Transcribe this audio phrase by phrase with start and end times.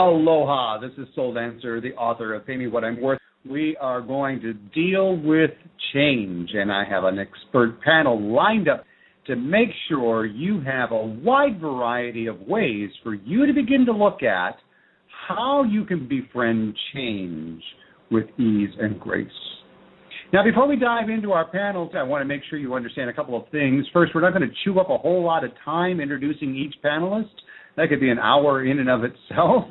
[0.00, 3.20] Aloha, this is Soul Dancer, the author of Pay Me What I'm Worth.
[3.46, 5.50] We are going to deal with
[5.92, 8.84] change, and I have an expert panel lined up
[9.26, 13.92] to make sure you have a wide variety of ways for you to begin to
[13.92, 14.56] look at
[15.28, 17.62] how you can befriend change
[18.10, 19.28] with ease and grace.
[20.32, 23.12] Now, before we dive into our panels, I want to make sure you understand a
[23.12, 23.84] couple of things.
[23.92, 27.28] First, we're not going to chew up a whole lot of time introducing each panelist.
[27.76, 29.64] That could be an hour in and of itself.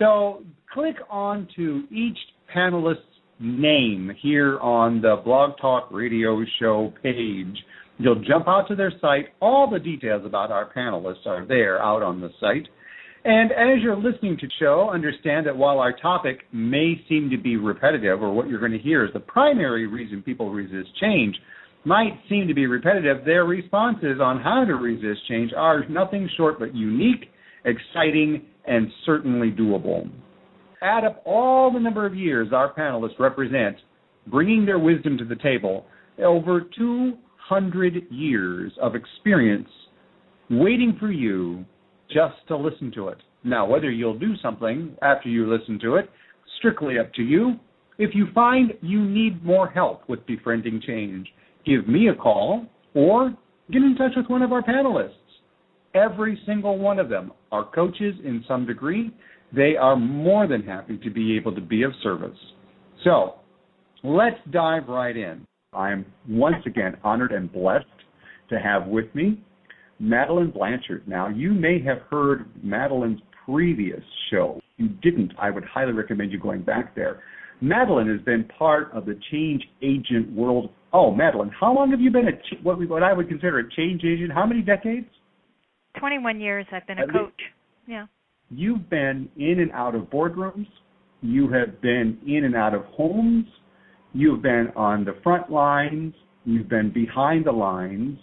[0.00, 0.42] So,
[0.72, 2.16] click on to each
[2.54, 3.02] panelist's
[3.38, 7.54] name here on the Blog Talk Radio Show page.
[7.98, 9.26] You'll jump out to their site.
[9.42, 12.66] All the details about our panelists are there out on the site.
[13.26, 17.36] And as you're listening to the show, understand that while our topic may seem to
[17.36, 21.36] be repetitive, or what you're going to hear is the primary reason people resist change,
[21.84, 26.58] might seem to be repetitive, their responses on how to resist change are nothing short
[26.58, 27.26] but unique,
[27.66, 30.10] exciting, and certainly doable.
[30.82, 33.76] Add up all the number of years our panelists represent,
[34.26, 35.86] bringing their wisdom to the table,
[36.22, 39.68] over 200 years of experience
[40.50, 41.64] waiting for you
[42.08, 43.18] just to listen to it.
[43.44, 46.10] Now, whether you'll do something after you listen to it,
[46.58, 47.54] strictly up to you.
[47.98, 51.28] If you find you need more help with befriending change,
[51.64, 53.34] give me a call or
[53.70, 55.14] get in touch with one of our panelists.
[55.94, 59.10] Every single one of them are coaches in some degree.
[59.54, 62.38] They are more than happy to be able to be of service.
[63.02, 63.36] So,
[64.04, 65.46] let's dive right in.
[65.72, 67.86] I'm once again honored and blessed
[68.50, 69.40] to have with me
[69.98, 71.06] Madeleine Blanchard.
[71.06, 74.60] Now, you may have heard Madeleine's previous show.
[74.78, 77.20] If you didn't, I would highly recommend you going back there.
[77.60, 80.70] Madeleine has been part of the change agent world.
[80.92, 83.70] Oh, Madeleine, how long have you been a what, we, what I would consider a
[83.70, 84.32] change agent?
[84.32, 85.06] How many decades?
[86.00, 87.40] 21 years I've been a At coach.
[87.86, 88.06] Yeah.
[88.50, 90.66] You've been in and out of boardrooms.
[91.22, 93.46] You have been in and out of homes.
[94.12, 96.14] You've been on the front lines.
[96.44, 98.18] You've been behind the lines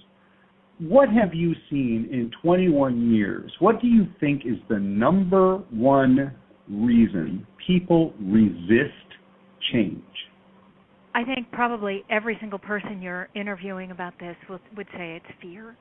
[0.80, 3.52] what have you seen in 21 years?
[3.60, 6.36] What do you think is the number one
[6.70, 8.92] reason people resist
[9.74, 10.04] change?
[11.16, 15.76] I think probably every single person you're interviewing about this will, would say it's fear.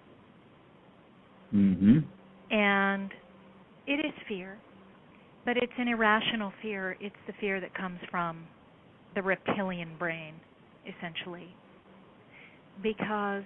[1.56, 2.08] Mhm.
[2.50, 3.14] And
[3.86, 4.62] it is fear,
[5.44, 6.96] but it's an irrational fear.
[7.00, 8.50] It's the fear that comes from
[9.14, 10.42] the reptilian brain,
[10.86, 11.56] essentially.
[12.82, 13.44] Because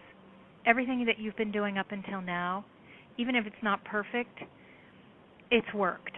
[0.67, 2.67] everything that you've been doing up until now,
[3.19, 4.39] even if it's not perfect,
[5.51, 6.17] it's worked.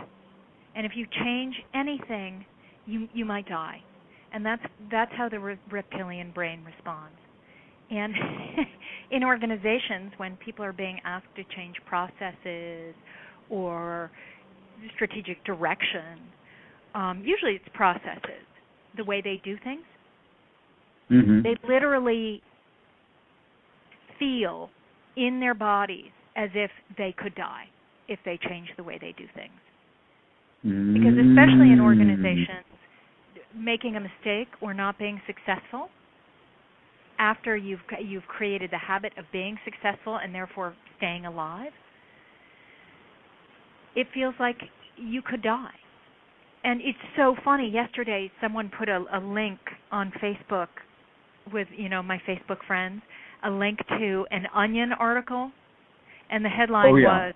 [0.74, 2.46] And if you change anything,
[2.86, 3.84] you you might die.
[4.32, 7.20] And that's that's how the re- reptilian brain responds.
[7.92, 8.14] And
[9.10, 12.94] in organizations, when people are being asked to change processes
[13.50, 14.10] or
[14.94, 16.18] strategic direction,
[16.94, 18.46] um, usually it's processes,
[18.96, 19.82] the way they do things.
[21.10, 21.42] Mm-hmm.
[21.42, 22.42] They literally
[24.18, 24.70] feel
[25.16, 27.64] in their bodies as if they could die
[28.08, 29.52] if they change the way they do things.
[30.62, 32.64] Because especially in organizations,
[33.54, 35.88] making a mistake or not being successful
[37.18, 41.72] after you've you've created the habit of being successful and therefore staying alive,
[43.94, 44.56] it feels like
[44.96, 45.74] you could die.
[46.64, 47.68] And it's so funny.
[47.68, 49.58] Yesterday, someone put a, a link
[49.90, 50.68] on Facebook
[51.52, 53.02] with you know my Facebook friends
[53.42, 55.50] a link to an Onion article,
[56.30, 57.26] and the headline oh, yeah.
[57.26, 57.34] was,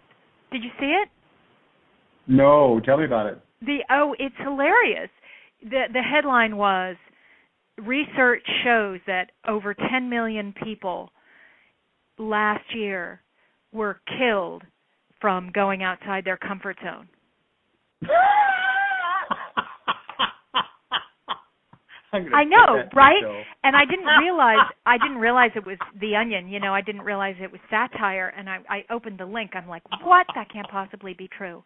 [0.53, 1.09] "Did you see it?"
[2.27, 3.41] No, tell me about it.
[3.63, 5.11] The oh, it's hilarious.
[5.63, 6.97] the The headline was,
[7.79, 11.11] "Research shows that over 10 million people
[12.19, 13.21] last year
[13.73, 14.63] were killed
[15.21, 17.09] from going outside their comfort zone."
[22.13, 23.23] I know, right?
[23.65, 26.49] And I didn't realize I didn't realize it was the Onion.
[26.49, 28.33] You know, I didn't realize it was satire.
[28.37, 29.53] And I, I opened the link.
[29.55, 30.27] I'm like, what?
[30.35, 31.63] That can't possibly be true.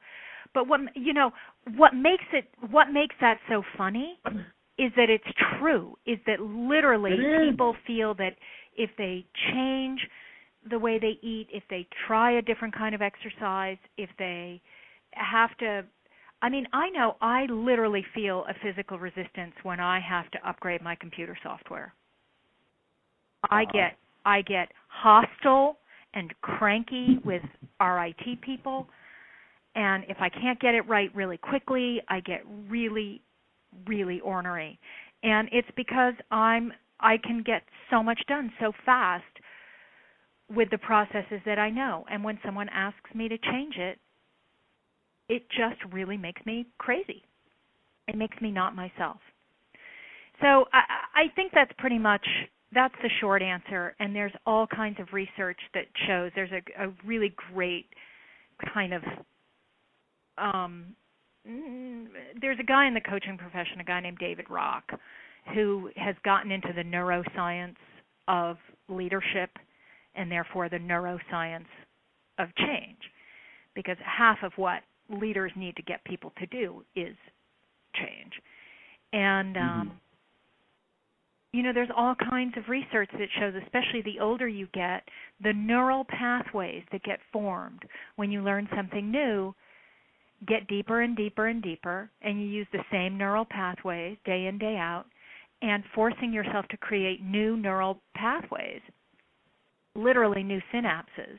[0.54, 1.30] But what you know,
[1.76, 4.18] what makes it what makes that so funny
[4.80, 5.24] is that it's
[5.58, 5.96] true.
[6.06, 7.16] Is that literally
[7.46, 8.36] people feel that
[8.76, 10.00] if they change
[10.68, 14.62] the way they eat, if they try a different kind of exercise, if they
[15.12, 15.84] have to
[16.42, 20.80] I mean, I know I literally feel a physical resistance when I have to upgrade
[20.80, 21.92] my computer software.
[23.50, 25.76] I get I get hostile
[26.14, 27.42] and cranky with
[27.78, 28.86] our IT people,
[29.74, 33.20] and if I can't get it right really quickly, I get really
[33.86, 34.78] really ornery.
[35.22, 39.24] And it's because I'm I can get so much done so fast
[40.54, 42.04] with the processes that I know.
[42.10, 43.98] And when someone asks me to change it,
[45.28, 47.22] it just really makes me crazy.
[48.08, 49.18] It makes me not myself.
[50.40, 50.82] So I,
[51.14, 52.26] I think that's pretty much
[52.72, 53.94] that's the short answer.
[54.00, 57.86] And there's all kinds of research that shows there's a, a really great
[58.74, 59.02] kind of
[60.36, 60.96] um,
[61.44, 64.84] there's a guy in the coaching profession, a guy named David Rock,
[65.54, 67.76] who has gotten into the neuroscience
[68.28, 68.56] of
[68.88, 69.50] leadership
[70.14, 71.66] and therefore the neuroscience
[72.38, 72.98] of change.
[73.74, 77.16] Because half of what leaders need to get people to do is
[77.94, 78.32] change.
[79.12, 79.96] And um, mm-hmm.
[81.52, 85.04] you know, there's all kinds of research that shows, especially the older you get,
[85.42, 87.82] the neural pathways that get formed
[88.16, 89.54] when you learn something new
[90.46, 94.58] get deeper and deeper and deeper, and you use the same neural pathways day in,
[94.58, 95.04] day out,
[95.62, 98.80] and forcing yourself to create new neural pathways,
[99.94, 101.38] literally new synapses.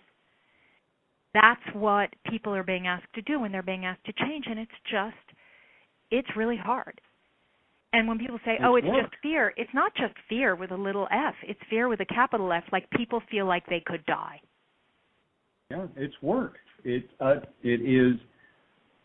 [1.34, 4.60] That's what people are being asked to do when they're being asked to change, and
[4.60, 5.38] it's just,
[6.12, 7.00] it's really hard.
[7.94, 11.08] And when people say, "Oh, it's just fear," it's not just fear with a little
[11.12, 11.36] f.
[11.44, 12.64] It's fear with a capital F.
[12.72, 14.40] Like people feel like they could die.
[15.70, 16.56] Yeah, it's work.
[16.86, 18.18] It uh, it is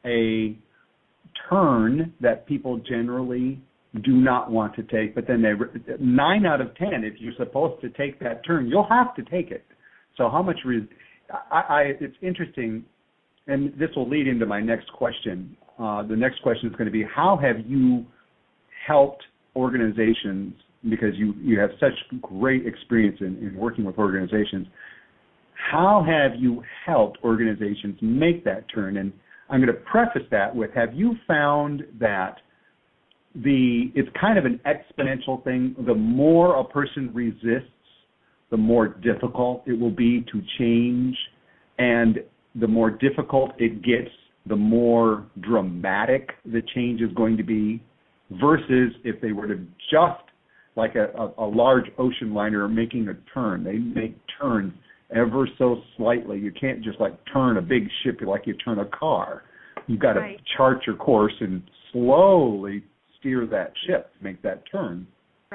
[0.07, 0.57] a
[1.49, 3.61] turn that people generally
[4.05, 5.53] do not want to take, but then they
[5.99, 9.51] nine out of ten, if you're supposed to take that turn, you'll have to take
[9.51, 9.65] it.
[10.17, 10.57] So how much?
[10.65, 10.89] Re-
[11.51, 12.85] I, I it's interesting,
[13.47, 15.57] and this will lead into my next question.
[15.79, 18.05] Uh, the next question is going to be how have you
[18.87, 19.23] helped
[19.55, 20.55] organizations
[20.89, 24.67] because you you have such great experience in, in working with organizations.
[25.71, 28.99] How have you helped organizations make that turn?
[28.99, 29.13] And
[29.49, 32.37] I'm going to preface that with have you found that
[33.45, 35.75] the it's kind of an exponential thing.
[35.87, 37.71] The more a person resists,
[38.51, 41.17] the more difficult it will be to change,
[41.79, 42.19] and
[42.55, 44.11] the more difficult it gets,
[44.47, 47.83] the more dramatic the change is going to be.
[48.41, 49.57] Versus if they were to
[49.91, 50.23] just
[50.75, 54.73] like a, a, a large ocean liner making a turn, they make turns
[55.15, 56.39] ever so slightly.
[56.39, 59.45] You can't just like turn a big ship like you turn a car.
[59.87, 60.39] You've got right.
[60.39, 61.63] to chart your course and
[61.93, 62.83] slowly
[63.19, 65.07] steer that ship to make that turn.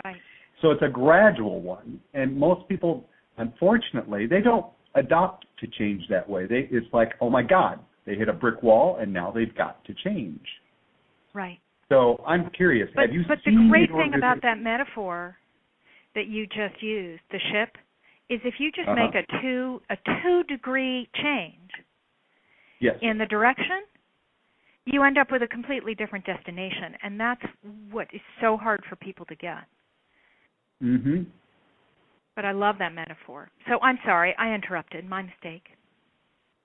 [0.04, 0.16] Right.
[0.62, 6.28] So it's a gradual one, and most people, unfortunately, they don't adopt to change that
[6.30, 6.46] way.
[6.46, 9.84] They it's like, oh my God, they hit a brick wall, and now they've got
[9.86, 10.46] to change.
[11.34, 11.60] Right.
[11.90, 12.90] So I'm curious.
[12.96, 15.36] But, have you seen but the great thing about that metaphor
[16.16, 17.76] that you just used, the ship,
[18.32, 18.96] is if you just uh-huh.
[18.96, 21.70] make a two a two degree change
[22.80, 22.96] yes.
[23.02, 23.84] in the direction,
[24.86, 27.42] you end up with a completely different destination, and that's
[27.92, 29.66] what is so hard for people to get.
[30.82, 31.26] Mhm.
[32.36, 33.50] But I love that metaphor.
[33.68, 35.08] So I'm sorry, I interrupted.
[35.08, 35.64] My mistake.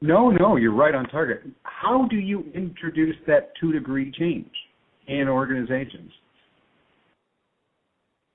[0.01, 1.43] No, no, you're right on target.
[1.65, 4.53] How do you introduce that two degree change
[5.09, 6.13] in organizations?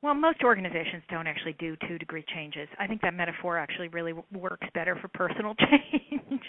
[0.02, 2.68] Well, most organizations don't actually do two degree changes.
[2.80, 6.42] I think that metaphor actually really works better for personal change.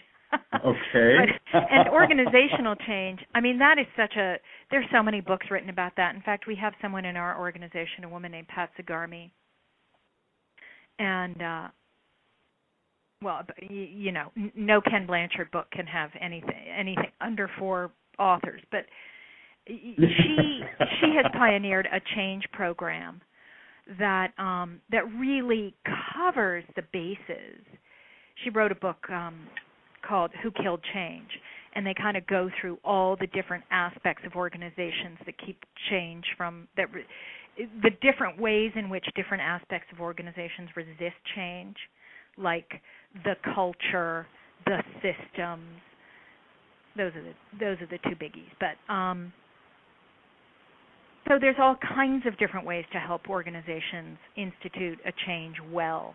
[0.64, 1.16] okay.
[1.52, 4.36] but, and organizational change, I mean, that is such a,
[4.70, 6.14] there's so many books written about that.
[6.14, 9.30] In fact, we have someone in our organization, a woman named Pat Zigarmi.
[10.98, 11.68] And, uh,
[13.22, 18.84] well, you know, no Ken Blanchard book can have anything anything under four authors, but
[19.66, 20.60] she
[21.00, 23.20] she has pioneered a change program
[23.98, 25.74] that um that really
[26.14, 27.64] covers the bases.
[28.42, 29.46] She wrote a book um
[30.06, 31.28] called Who Killed Change
[31.74, 35.58] and they kind of go through all the different aspects of organizations that keep
[35.90, 36.86] change from that
[37.56, 41.76] the different ways in which different aspects of organizations resist change
[42.38, 42.80] like
[43.24, 44.26] the culture,
[44.64, 45.80] the systems.
[46.96, 48.50] Those are the those are the two biggies.
[48.58, 49.32] But um
[51.32, 56.14] so there's all kinds of different ways to help organizations institute a change well.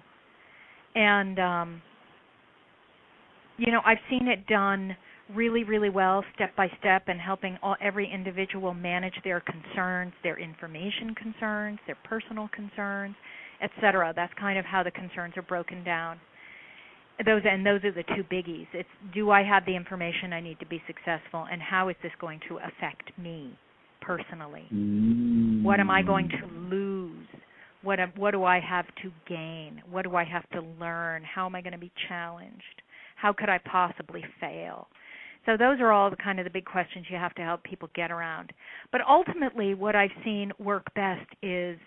[0.95, 1.81] And um,
[3.57, 4.95] you know, I've seen it done
[5.33, 10.39] really, really well, step by step, and helping all, every individual manage their concerns, their
[10.39, 13.15] information concerns, their personal concerns,
[13.62, 14.13] etc.
[14.15, 16.19] That's kind of how the concerns are broken down.
[17.25, 18.67] Those and those are the two biggies.
[18.74, 22.12] It's do I have the information I need to be successful, and how is this
[22.21, 23.57] going to affect me?
[24.07, 24.65] Personally?
[24.73, 25.63] Mm.
[25.63, 27.27] What am I going to lose?
[27.83, 29.81] What what do I have to gain?
[29.89, 31.23] What do I have to learn?
[31.23, 32.63] How am I going to be challenged?
[33.15, 34.87] How could I possibly fail?
[35.45, 37.89] So those are all the kind of the big questions you have to help people
[37.95, 38.51] get around.
[38.91, 41.77] But ultimately what I've seen work best is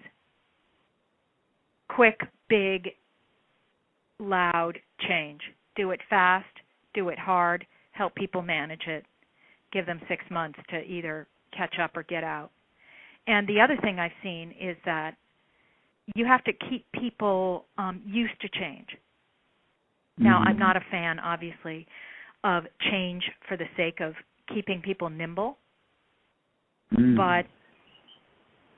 [1.88, 2.90] quick, big,
[4.18, 5.40] loud change.
[5.76, 6.46] Do it fast,
[6.94, 9.04] do it hard, help people manage it
[9.72, 11.26] give them six months to either
[11.56, 12.50] catch up or get out.
[13.26, 15.16] And the other thing I've seen is that
[16.14, 18.88] you have to keep people um, used to change.
[20.18, 20.48] Now, mm-hmm.
[20.48, 21.86] I'm not a fan, obviously,
[22.44, 24.14] of change for the sake of
[24.52, 25.58] keeping people nimble,
[26.94, 27.16] mm.
[27.16, 27.46] but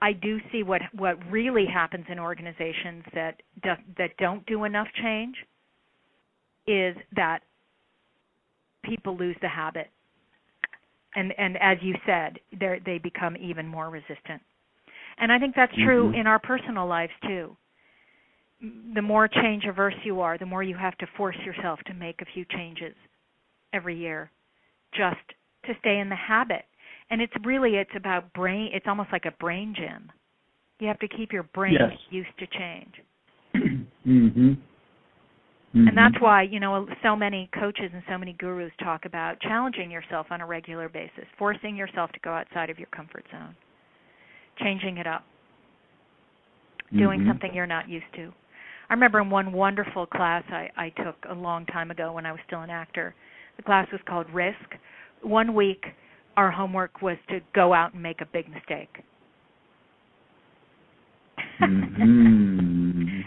[0.02, 4.88] I do see what what really happens in organizations that do, that don't do enough
[5.00, 5.36] change
[6.66, 7.40] is that
[8.84, 9.90] people lose the habit
[11.14, 14.42] and and as you said they they become even more resistant.
[15.18, 16.20] And i think that's true mm-hmm.
[16.20, 17.56] in our personal lives too.
[18.94, 22.20] The more change averse you are the more you have to force yourself to make
[22.20, 22.94] a few changes
[23.72, 24.30] every year
[24.94, 25.16] just
[25.66, 26.64] to stay in the habit.
[27.10, 30.10] And it's really it's about brain it's almost like a brain gym.
[30.80, 31.98] You have to keep your brain yes.
[32.10, 32.94] used to change.
[34.06, 34.56] Mhm
[35.74, 35.88] Mm-hmm.
[35.88, 39.90] And that's why, you know, so many coaches and so many gurus talk about challenging
[39.90, 43.56] yourself on a regular basis, forcing yourself to go outside of your comfort zone,
[44.60, 45.22] changing it up,
[46.86, 46.98] mm-hmm.
[46.98, 48.32] doing something you're not used to.
[48.90, 52.32] I remember in one wonderful class I, I took a long time ago when I
[52.32, 53.14] was still an actor.
[53.56, 54.58] The class was called Risk.
[55.22, 55.84] One week,
[56.36, 58.90] our homework was to go out and make a big mistake.
[61.62, 62.71] mm-hmm.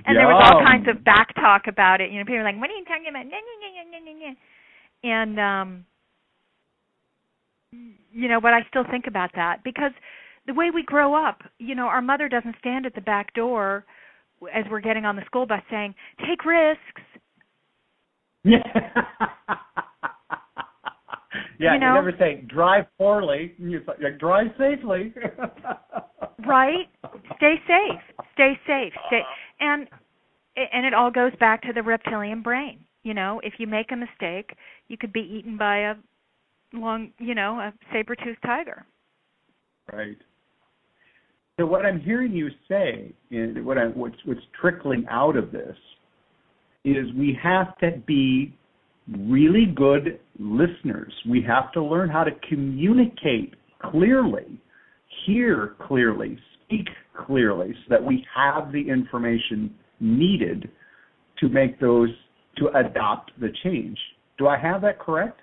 [0.07, 2.11] And there was all kinds of back talk about it.
[2.11, 3.25] You know, people were like, "What are you talking about?"
[5.03, 5.85] And um
[8.11, 9.91] you know, but I still think about that because
[10.47, 13.85] the way we grow up, you know, our mother doesn't stand at the back door
[14.53, 15.95] as we're getting on the school bus saying,
[16.27, 17.01] "Take risks."
[18.43, 18.59] Yeah.
[21.59, 21.87] yeah, you, know?
[21.87, 23.53] you never say drive poorly.
[23.57, 25.13] You say, drive safely.
[26.45, 26.87] right?
[27.37, 28.01] Stay safe.
[28.33, 28.93] Stay safe.
[29.07, 29.21] Stay
[29.59, 29.87] and
[30.55, 32.79] and it all goes back to the reptilian brain.
[33.03, 34.55] You know, if you make a mistake,
[34.87, 35.95] you could be eaten by a
[36.73, 38.85] long, you know, a saber-toothed tiger.
[39.91, 40.17] Right.
[41.59, 45.75] So what I'm hearing you say, and what I what's what's trickling out of this,
[46.83, 48.57] is we have to be
[49.07, 51.13] really good listeners.
[51.29, 53.53] We have to learn how to communicate
[53.91, 54.59] clearly,
[55.25, 56.87] hear clearly, speak
[57.25, 60.69] clearly, so that we have the information needed
[61.39, 62.09] to make those
[62.57, 63.97] to adopt the change.
[64.37, 65.39] Do I have that correct?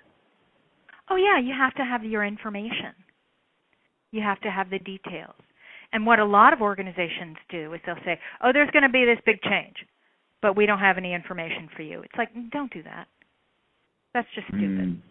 [1.09, 2.93] Oh yeah, you have to have your information.
[4.11, 5.35] You have to have the details.
[5.91, 9.05] And what a lot of organizations do is they'll say, "Oh, there's going to be
[9.05, 9.75] this big change,
[10.41, 13.07] but we don't have any information for you." It's like, "Don't do that.
[14.13, 15.01] That's just stupid." Mm.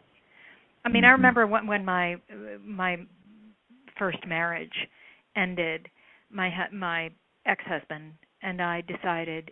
[0.85, 1.09] I mean, mm-hmm.
[1.09, 2.17] I remember when when my
[2.65, 2.97] my
[3.99, 4.75] first marriage
[5.37, 5.89] ended,
[6.33, 7.11] my my
[7.47, 8.13] ex-husband
[8.43, 9.51] and I decided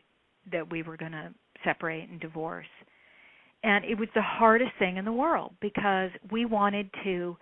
[0.51, 1.33] that we were going to
[1.65, 2.67] separate and divorce.
[3.63, 7.37] And it was the hardest thing in the world because we wanted to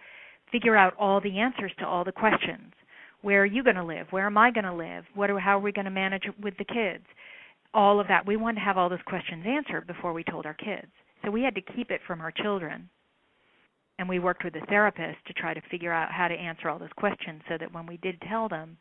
[0.50, 2.73] figure out all the answers to all the questions.
[3.23, 4.07] Where are you going to live?
[4.11, 5.04] Where am I going to live?
[5.14, 7.04] What are, how are we going to manage with the kids?
[7.75, 8.26] All of that.
[8.26, 10.88] We wanted to have all those questions answered before we told our kids.
[11.25, 12.88] So we had to keep it from our children.
[13.99, 16.78] And we worked with a therapist to try to figure out how to answer all
[16.78, 18.76] those questions so that when we did tell them,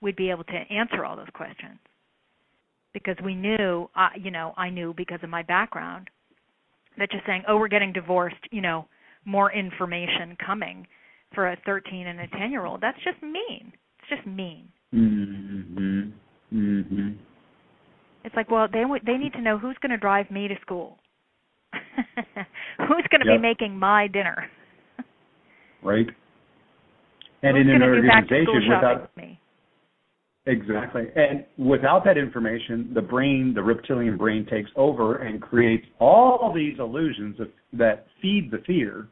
[0.00, 1.78] we'd be able to answer all those questions
[2.92, 6.08] because we knew, uh, you know, I knew because of my background
[6.96, 8.88] that just saying, "Oh, we're getting divorced," you know,
[9.24, 10.86] more information coming
[11.34, 12.80] for a 13 and a 10 year old.
[12.80, 13.72] That's just mean.
[14.00, 14.68] It's just mean.
[14.94, 16.12] Mhm.
[16.52, 17.18] Mhm.
[18.24, 20.58] It's like, well, they w- they need to know who's going to drive me to
[20.60, 20.98] school.
[21.72, 23.36] who's going to yep.
[23.36, 24.50] be making my dinner?
[25.82, 26.08] right.
[27.42, 29.38] And who's in an organization without me?
[30.48, 31.02] Exactly.
[31.14, 36.78] And without that information, the brain, the reptilian brain takes over and creates all these
[36.78, 39.08] illusions of, that feed the fear.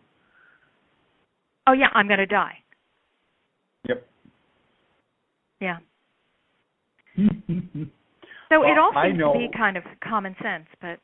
[1.66, 2.55] Oh yeah, I'm going to die.
[3.87, 4.07] Yep.
[5.61, 5.76] Yeah.
[7.19, 7.25] so
[8.50, 10.99] well, it all seems to be kind of common sense, but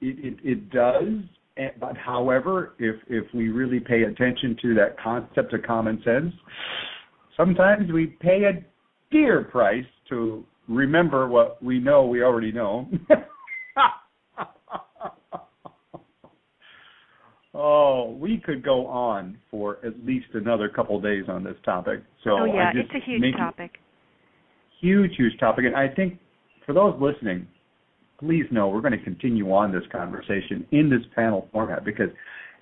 [0.00, 1.24] it, it, it does
[1.80, 6.34] but however, if if we really pay attention to that concept of common sense,
[7.36, 8.62] sometimes we pay a
[9.10, 12.88] dear price to remember what we know we already know.
[17.54, 22.02] oh, we could go on for at least another couple days on this topic.
[22.22, 23.78] So oh yeah, it's a huge topic.
[24.80, 26.18] Huge, huge topic, and I think
[26.66, 27.46] for those listening,
[28.18, 32.08] please know we're going to continue on this conversation in this panel format because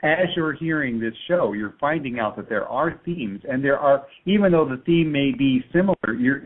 [0.05, 4.05] as you're hearing this show, you're finding out that there are themes, and there are,
[4.27, 5.97] even though the theme may be similar,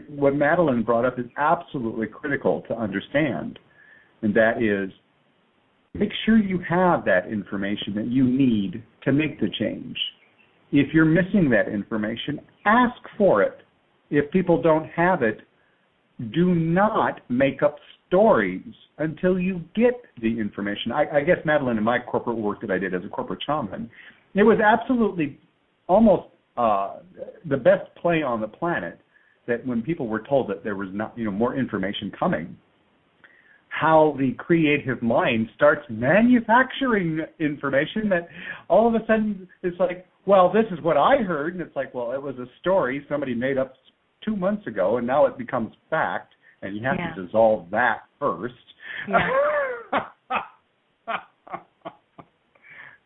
[0.09, 3.59] what Madeleine brought up is absolutely critical to understand,
[4.23, 4.93] and that is
[5.95, 9.97] make sure you have that information that you need to make the change.
[10.71, 13.59] If you're missing that information, ask for it.
[14.11, 15.41] If people don't have it,
[16.33, 17.77] do not make up
[18.09, 18.63] stories
[18.99, 20.93] until you get the information.
[20.93, 23.89] I, I guess, Madeleine, in my corporate work that I did as a corporate shaman,
[24.35, 25.39] it was absolutely
[25.87, 26.97] almost uh,
[27.49, 28.99] the best play on the planet
[29.47, 32.57] that when people were told that there was not, you know, more information coming,
[33.69, 38.29] how the creative mind starts manufacturing information that
[38.69, 41.95] all of a sudden it's like, well, this is what I heard, and it's like,
[41.95, 43.75] well, it was a story somebody made up
[44.25, 47.15] two months ago, and now it becomes fact, and you have yeah.
[47.15, 48.55] to dissolve that first.
[49.09, 49.29] Yeah.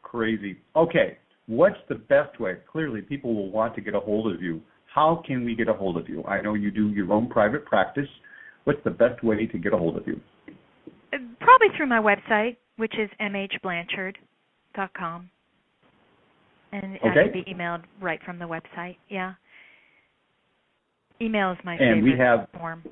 [0.02, 0.58] Crazy.
[0.76, 1.16] Okay,
[1.46, 2.56] what's the best way?
[2.70, 4.60] Clearly, people will want to get a hold of you.
[4.94, 6.22] How can we get a hold of you?
[6.24, 8.08] I know you do your own private practice.
[8.64, 10.20] What's the best way to get a hold of you?
[11.40, 15.30] Probably through my website, which is mhblanchard.com.
[16.72, 17.08] And okay.
[17.08, 18.96] I can be emailed right from the website.
[19.08, 19.34] Yeah.
[21.20, 22.82] Email is my and favorite we have, form.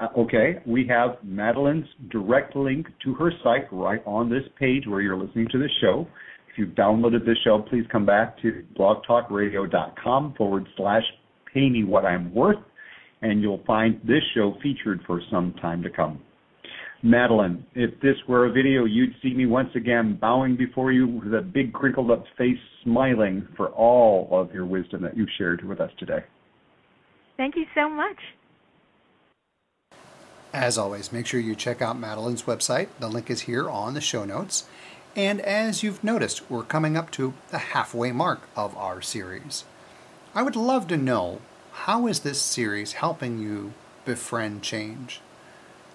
[0.00, 5.02] Uh, okay, we have Madeleine's direct link to her site right on this page where
[5.02, 6.06] you're listening to the show.
[6.50, 11.02] If you've downloaded this show, please come back to blogtalkradio.com forward slash
[11.52, 12.58] pay me what I'm worth,
[13.20, 16.20] and you'll find this show featured for some time to come.
[17.02, 21.34] Madeleine, if this were a video, you'd see me once again bowing before you with
[21.34, 25.80] a big crinkled up face, smiling for all of your wisdom that you've shared with
[25.80, 26.20] us today.
[27.36, 28.16] Thank you so much.
[30.52, 32.88] As always, make sure you check out Madeleine's website.
[32.98, 34.64] The link is here on the show notes.
[35.14, 39.64] And as you've noticed, we're coming up to the halfway mark of our series.
[40.34, 41.40] I would love to know
[41.72, 45.20] how is this series helping you befriend change?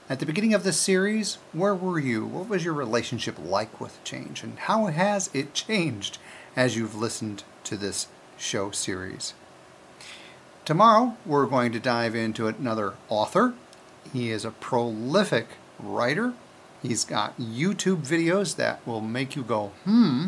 [0.09, 2.25] At the beginning of this series, where were you?
[2.25, 4.43] What was your relationship like with change?
[4.43, 6.17] And how has it changed
[6.55, 8.07] as you've listened to this
[8.37, 9.33] show series?
[10.63, 13.53] Tomorrow, we're going to dive into another author.
[14.13, 15.47] He is a prolific
[15.79, 16.33] writer.
[16.81, 20.27] He's got YouTube videos that will make you go, hmm.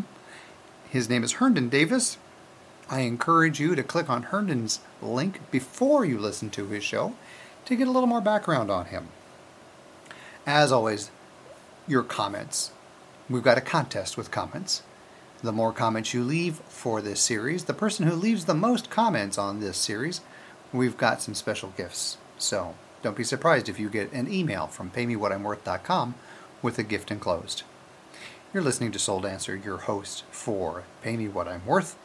[0.90, 2.18] His name is Herndon Davis.
[2.90, 7.14] I encourage you to click on Herndon's link before you listen to his show
[7.66, 9.10] to get a little more background on him.
[10.46, 11.12] As always,
[11.88, 12.72] your comments.
[13.30, 14.84] We've got a contest with comments.
[15.44, 19.38] The more comments you leave for this series, the person who leaves the most comments
[19.38, 20.22] on this series,
[20.72, 22.18] we've got some special gifts.
[22.38, 26.16] So don't be surprised if you get an email from paymewhatimworth.com
[26.62, 27.64] with a gift enclosed.
[28.54, 31.98] You're listening to Soul Dancer, your host for Pay Me What I'm Worth.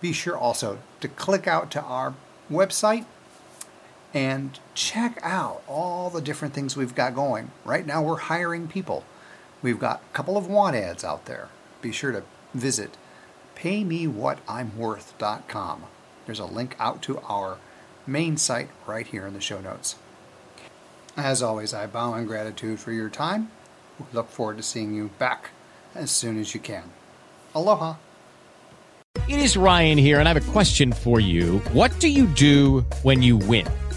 [0.00, 2.14] Be sure also to click out to our
[2.50, 3.04] website
[4.14, 7.50] and check out all the different things we've got going.
[7.64, 9.04] Right now, we're hiring people.
[9.62, 11.48] We've got a couple of want ads out there.
[11.82, 12.22] Be sure to
[12.54, 12.96] visit
[13.56, 15.84] paymewhatimworth.com.
[16.24, 17.58] There's a link out to our
[18.06, 19.96] main site right here in the show notes.
[21.16, 23.50] As always, I bow in gratitude for your time.
[23.98, 25.50] We look forward to seeing you back
[25.94, 26.90] as soon as you can.
[27.54, 27.94] Aloha.
[29.26, 31.58] It is Ryan here, and I have a question for you.
[31.72, 33.66] What do you do when you win?